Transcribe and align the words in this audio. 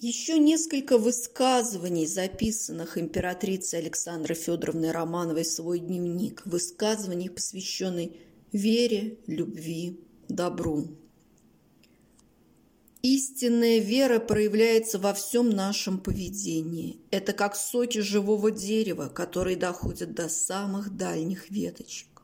Еще 0.00 0.38
несколько 0.38 0.96
высказываний, 0.96 2.06
записанных 2.06 2.96
императрицей 2.96 3.80
Александрой 3.80 4.34
Федоровной 4.34 4.92
Романовой 4.92 5.42
в 5.42 5.48
свой 5.48 5.78
дневник, 5.78 6.40
высказываний, 6.46 7.28
посвященных 7.28 8.08
вере, 8.50 9.18
любви, 9.26 10.00
добру. 10.26 10.88
Истинная 13.02 13.80
вера 13.80 14.20
проявляется 14.20 14.98
во 14.98 15.12
всем 15.12 15.50
нашем 15.50 15.98
поведении. 15.98 16.98
Это 17.10 17.34
как 17.34 17.54
соки 17.54 17.98
живого 17.98 18.50
дерева, 18.50 19.08
которые 19.08 19.56
доходят 19.56 20.14
до 20.14 20.30
самых 20.30 20.96
дальних 20.96 21.50
веточек. 21.50 22.22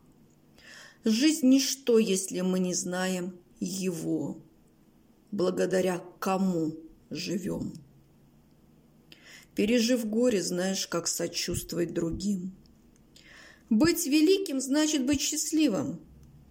Жизнь– 1.04 1.46
ничто, 1.48 1.98
если 1.98 2.40
мы 2.40 2.58
не 2.58 2.72
знаем 2.72 3.38
его, 3.60 4.38
благодаря 5.30 6.02
кому– 6.18 6.74
живем. 7.16 7.72
Пережив 9.56 10.04
горе, 10.06 10.42
знаешь, 10.42 10.86
как 10.86 11.08
сочувствовать 11.08 11.94
другим. 11.94 12.54
Быть 13.70 14.06
великим 14.06 14.60
значит 14.60 15.06
быть 15.06 15.22
счастливым. 15.22 15.98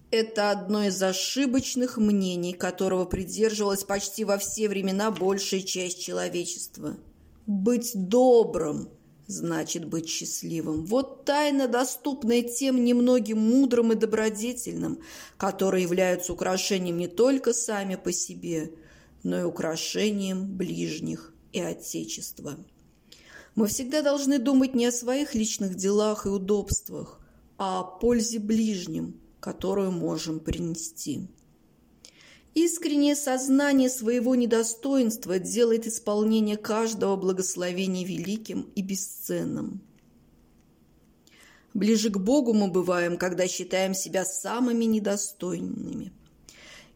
Это 0.09 0.49
одно 0.49 0.85
из 0.85 1.01
ошибочных 1.01 1.97
мнений, 1.97 2.53
которого 2.53 3.05
придерживалась 3.05 3.83
почти 3.83 4.25
во 4.25 4.37
все 4.39 4.67
времена 4.67 5.11
большая 5.11 5.61
часть 5.61 6.01
человечества. 6.01 6.97
Быть 7.45 7.91
добрым 7.93 8.89
значит 9.27 9.85
быть 9.85 10.09
счастливым. 10.09 10.85
Вот 10.85 11.25
тайна, 11.25 11.67
доступная 11.67 12.41
тем 12.41 12.83
немногим 12.83 13.37
мудрым 13.37 13.91
и 13.91 13.95
добродетельным, 13.95 14.99
которые 15.37 15.83
являются 15.83 16.33
украшением 16.33 16.97
не 16.97 17.07
только 17.07 17.53
сами 17.53 17.95
по 17.95 18.11
себе– 18.11 18.71
но 19.25 19.39
и 19.39 19.43
украшением 19.43 20.55
ближних 20.55 21.33
и 21.51 21.59
Отечества. 21.59 22.57
Мы 23.55 23.67
всегда 23.67 24.03
должны 24.03 24.37
думать 24.37 24.75
не 24.75 24.85
о 24.85 24.91
своих 24.91 25.33
личных 25.33 25.75
делах 25.75 26.27
и 26.27 26.29
удобствах, 26.29 27.19
а 27.57 27.79
о 27.79 27.83
пользе 27.83 28.37
ближним, 28.37 29.19
которую 29.39 29.91
можем 29.91 30.39
принести. 30.39 31.27
Искреннее 32.53 33.15
сознание 33.15 33.89
своего 33.89 34.35
недостоинства 34.35 35.39
делает 35.39 35.87
исполнение 35.87 36.55
каждого 36.55 37.15
благословения 37.15 38.05
великим 38.05 38.69
и 38.75 38.83
бесценным. 38.83 39.81
Ближе 41.73 42.11
к 42.11 42.17
Богу 42.17 42.53
мы 42.53 42.69
бываем, 42.69 43.17
когда 43.17 43.47
считаем 43.47 43.95
себя 43.95 44.23
самыми 44.23 44.85
недостойными. 44.85 46.13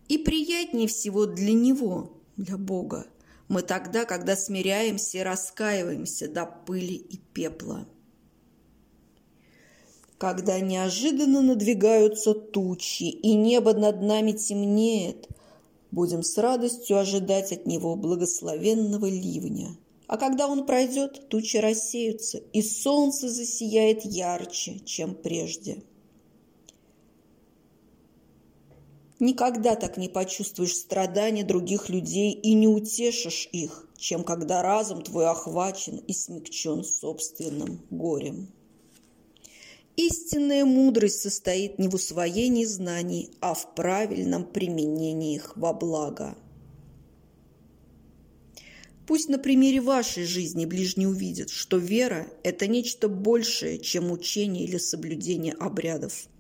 И 0.08 0.18
приятнее 0.20 0.88
всего 0.88 1.26
для 1.26 1.54
Него 1.54 2.19
для 2.40 2.58
Бога. 2.58 3.06
Мы 3.48 3.62
тогда, 3.62 4.06
когда 4.06 4.36
смиряемся 4.36 5.20
и 5.20 5.22
раскаиваемся 5.22 6.28
до 6.28 6.46
пыли 6.46 6.96
и 6.96 7.18
пепла. 7.18 7.88
Когда 10.18 10.60
неожиданно 10.60 11.42
надвигаются 11.42 12.34
тучи, 12.34 13.04
и 13.04 13.34
небо 13.36 13.74
над 13.74 14.02
нами 14.02 14.34
темнеет, 14.34 15.28
будем 15.92 16.24
с 16.24 16.38
радостью 16.38 16.98
ожидать 16.98 17.52
от 17.52 17.66
него 17.66 17.96
благословенного 17.96 19.06
ливня. 19.06 19.78
А 20.08 20.18
когда 20.18 20.48
он 20.48 20.66
пройдет, 20.66 21.30
тучи 21.30 21.58
рассеются, 21.58 22.40
и 22.52 22.62
солнце 22.62 23.30
засияет 23.30 24.04
ярче, 24.04 24.80
чем 24.80 25.16
прежде. 25.16 25.84
Никогда 29.20 29.76
так 29.76 29.98
не 29.98 30.08
почувствуешь 30.08 30.76
страдания 30.76 31.44
других 31.44 31.90
людей 31.90 32.32
и 32.32 32.54
не 32.54 32.70
утешишь 32.70 33.50
их, 33.52 33.86
чем 33.98 34.24
когда 34.24 34.62
разум 34.62 35.02
твой 35.02 35.28
охвачен 35.30 35.98
и 35.98 36.14
смягчен 36.14 36.86
собственным 36.86 37.82
горем. 37.90 38.48
Истинная 39.98 40.64
мудрость 40.64 41.20
состоит 41.20 41.80
не 41.80 41.90
в 41.90 41.96
усвоении 41.96 42.64
знаний, 42.64 43.32
а 43.42 43.54
в 43.54 43.76
правильном 43.76 44.46
применении 44.46 45.36
их 45.36 45.58
во 45.58 45.74
благо. 45.74 46.38
Пусть 49.06 49.28
на 49.28 49.38
примере 49.38 49.82
вашей 49.82 50.24
жизни 50.24 50.66
ближние 50.66 51.10
увидят, 51.10 51.50
что 51.50 51.76
вера– 51.76 52.28
это 52.44 52.68
нечто 52.68 53.10
большее, 53.10 53.80
чем 53.80 54.12
учение 54.12 54.64
или 54.64 54.78
соблюдение 54.78 55.54
обрядов– 55.54 56.30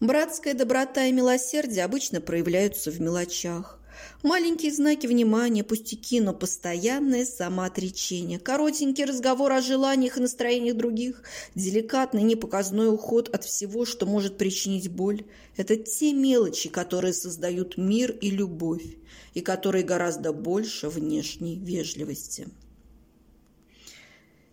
Братская 0.00 0.54
доброта 0.54 1.06
и 1.06 1.12
милосердие 1.12 1.84
обычно 1.84 2.20
проявляются 2.20 2.90
в 2.90 3.00
мелочах. 3.00 3.78
Маленькие 4.24 4.72
знаки 4.72 5.06
внимания, 5.06 5.62
пустяки, 5.62 6.20
но 6.20 6.34
постоянное 6.34 7.24
самоотречение, 7.24 8.40
коротенький 8.40 9.04
разговор 9.04 9.52
о 9.52 9.60
желаниях 9.60 10.16
и 10.16 10.20
настроениях 10.20 10.76
других, 10.76 11.22
деликатный 11.54 12.22
непоказной 12.22 12.92
уход 12.92 13.32
от 13.32 13.44
всего, 13.44 13.84
что 13.84 14.04
может 14.04 14.36
причинить 14.36 14.90
боль– 14.90 15.24
это 15.56 15.76
те 15.76 16.12
мелочи, 16.12 16.68
которые 16.68 17.14
создают 17.14 17.76
мир 17.76 18.10
и 18.10 18.30
любовь, 18.30 18.96
и 19.32 19.40
которые 19.40 19.84
гораздо 19.84 20.32
больше 20.32 20.88
внешней 20.88 21.56
вежливости. 21.56 22.48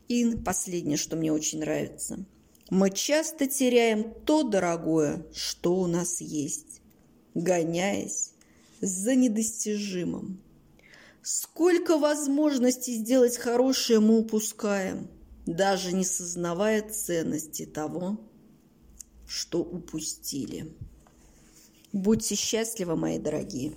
И 0.07 0.35
последнее, 0.35 0.97
что 0.97 1.15
мне 1.15 1.33
очень 1.33 1.61
нравится– 1.61 2.25
мы 2.71 2.89
часто 2.89 3.47
теряем 3.47 4.13
то 4.25 4.43
дорогое, 4.43 5.25
что 5.33 5.75
у 5.75 5.87
нас 5.87 6.21
есть, 6.21 6.81
гоняясь 7.35 8.31
за 8.79 9.13
недостижимым. 9.13 10.41
Сколько 11.21 11.97
возможностей 11.97 12.95
сделать 12.95 13.35
хорошее 13.35 13.99
мы 13.99 14.17
упускаем, 14.19 15.09
даже 15.45 15.93
не 15.93 16.05
сознавая 16.05 16.81
ценности 16.89 17.65
того, 17.65 18.17
что 19.27 19.59
упустили. 19.59 20.73
Будьте 21.91 22.35
счастливы, 22.35 22.95
мои 22.95 23.19
дорогие! 23.19 23.73